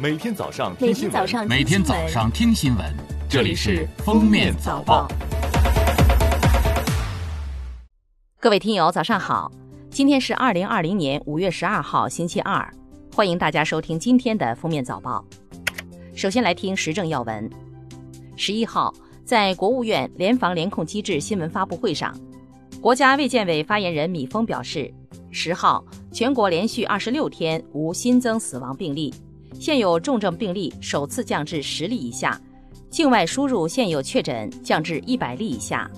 [0.00, 2.86] 每天早上听新闻，每天早上听新闻，
[3.28, 5.06] 这里是《封面早报》。
[8.40, 9.52] 各位听友，早上好！
[9.90, 12.66] 今天是二零二零年五月十二号，星期二，
[13.14, 15.22] 欢迎大家收听今天的《封面早报》。
[16.18, 17.50] 首先来听时政要闻。
[18.36, 18.94] 十一号，
[19.26, 22.18] 在国务院联防联控机制新闻发布会上，
[22.80, 24.90] 国家卫健委发言人米峰表示，
[25.30, 29.12] 十号全国连续二十六天无新增死亡病例。
[29.58, 32.40] 现有重症病例首次降至十例以下，
[32.88, 35.90] 境外输入现有确诊降至一百例以下。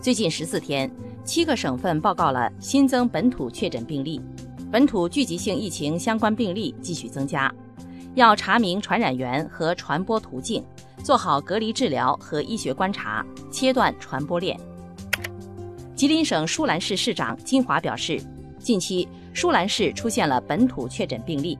[0.00, 0.90] 最近十四天，
[1.24, 4.20] 七个省份报告了新增本土确诊病例，
[4.70, 7.52] 本土聚集性疫情相关病例继续增加。
[8.14, 10.64] 要查明传染源和传播途径，
[11.04, 14.58] 做好隔离治疗和医学观察，切断传播链。
[15.94, 18.20] 吉林省舒兰市市长金华表示，
[18.58, 21.58] 近期舒兰市出现了本土确诊病例。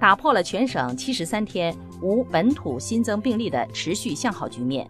[0.00, 4.88] 打破了全省七十三天无本土新增病例的持续向好局面。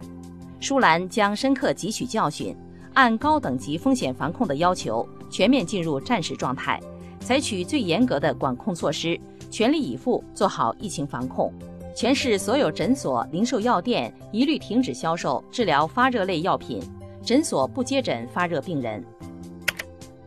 [0.59, 2.55] 舒兰将深刻汲取教训，
[2.93, 6.79] 按高等级风险防控的要求，全面进入战时状态，
[7.21, 11.51] 采取最严格的管控措施，全力以赴做好疫情防控。
[11.95, 16.81] 全市所有诊所、零售药店一律停止销售治疗发热类药品，
[17.23, 19.03] 诊所不接诊发热病人。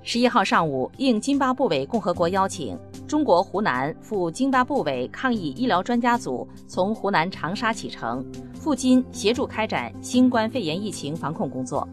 [0.02, 2.76] 十一号上午，应津巴布韦共和国邀请。
[3.12, 8.24] 中国湖南赴津巴布韦抗疫医疗专家组从湖南长沙启程，
[8.54, 11.86] 赴津协助开展新冠肺炎疫情防控工作。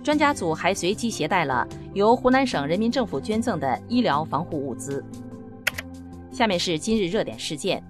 [0.00, 5.04] 专家组还随机携带了由湖南省人民政府捐赠的医疗防护物资。
[6.30, 7.82] 下面是今日热点事件：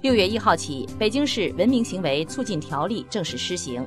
[0.00, 3.80] 六月一号起，北京市文明行为促进条例正式施行，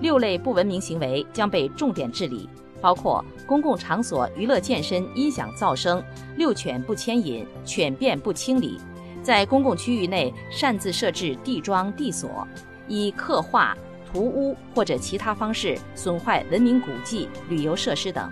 [0.00, 2.48] 六类不文明行为将被重点治理。
[2.84, 6.04] 包括公共场所娱乐健身音响噪声、
[6.36, 8.78] 遛犬不牵引、犬便不清理，
[9.22, 12.46] 在公共区域内擅自设置地桩地锁，
[12.86, 13.74] 以刻画、
[14.12, 18.30] 涂污或者其他方式损坏文明古迹、旅游设施等。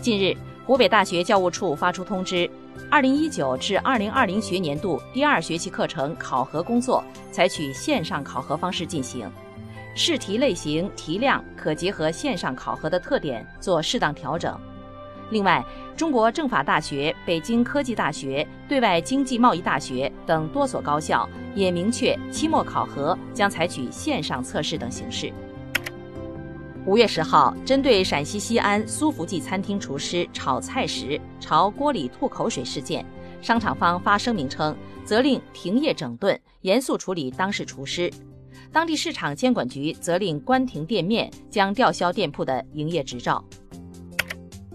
[0.00, 0.34] 近日，
[0.64, 2.50] 湖北大学教务处发出通知，
[2.90, 9.30] 二零一九至二零二零学年度第二学期课程考核工作采取线上考核方式进行。
[9.94, 14.58] 试题类型、题量可结合线上考核的特点做适当调整。
[15.30, 15.64] 另外，
[15.96, 25.32] 中国政法大学、北京科技大学、对外经济贸易大学等多所高校也明确，期末考核将采取线上测试等形式。
[26.84, 33.04] 五月十号，针对陕西西安苏福记餐厅厨师炒菜时朝锅里吐口水事件，
[33.40, 38.12] 商场方发声明称，责令停业整顿，严肃处理当事厨师。
[38.72, 43.44] 当地市场监管局责令关停店面，将吊销店铺的营业执照。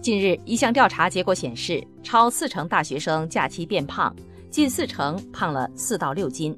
[0.00, 4.14] 近日，一项调查结果显示，超四成大学生假期变胖，
[4.50, 6.56] 近四成胖了四到六斤。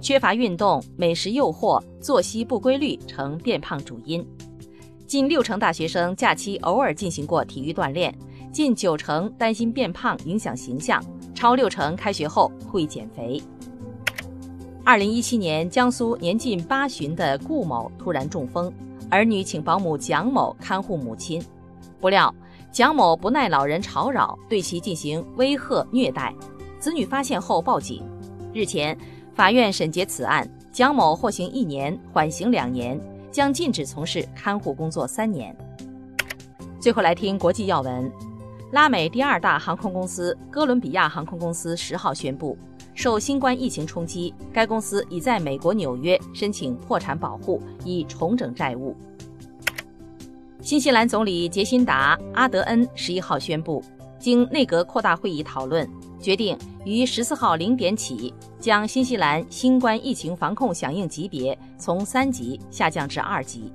[0.00, 4.26] 缺乏运动、美食诱惑、作息不规律成变胖主因。
[5.06, 8.12] 近六成大学生假期偶尔进行过体育锻炼，
[8.50, 11.00] 近九成担心变胖影响形象，
[11.34, 13.40] 超六成开学后会减肥。
[14.84, 18.72] 二零一七年，江苏年近八旬的顾某突然中风，
[19.08, 21.40] 儿女请保姆蒋某看护母亲，
[22.00, 22.34] 不料
[22.72, 26.34] 蒋某不耐老人吵扰，对其进行威吓虐待。
[26.80, 28.02] 子女发现后报警。
[28.52, 28.98] 日前，
[29.36, 33.00] 法院审结此案，蒋某获刑一年，缓刑两年，
[33.30, 35.56] 将禁止从事看护工作三年。
[36.80, 38.10] 最后来听国际要闻，
[38.72, 42.56] 拉美第二大航空公司哥伦比亚航空公司十号宣布。
[42.94, 48.96] 受新冠疫情冲击，该公司已在美国纽约申请破产保护，以重整债务。
[50.62, 53.84] 新西兰总理杰辛达·阿德恩十一号宣布，
[54.18, 55.86] 经内阁扩大会议讨论，
[56.18, 56.56] 决定
[56.86, 63.70] 于十四号零点起将新西兰新冠疫情防控响应级别从三级下降至二级。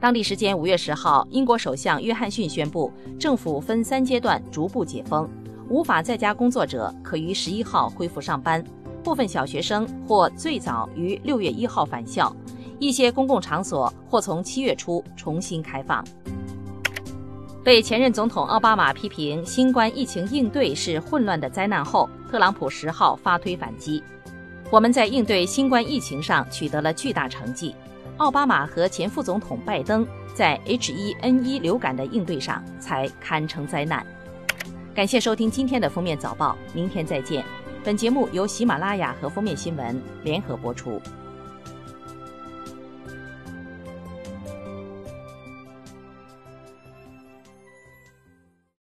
[0.00, 5.28] 当地时间五月十号，英国首相约翰逊宣布，政府分三阶段逐步解封。
[5.68, 8.64] 无法在家工作者可于十一号恢复上班，
[9.02, 12.34] 部分小学生或最早于六月一号返校，
[12.78, 16.04] 一些公共场所或从七月初重新开放。
[17.64, 24.00] 被前任总统奥巴马批评新冠疫情应对是混乱的灾难后，特朗普十号发推反击
[24.70, 27.74] ：“我们在应对新冠疫情上取得了巨大成绩，
[28.18, 34.04] 奥巴马和前副总统拜登在 H1N1 流感的应对上才堪称灾难。”
[34.94, 37.44] 感谢收听今天的封面早报，明天再见。
[37.84, 41.00] 本节目由喜马拉雅和封面新闻联合播出。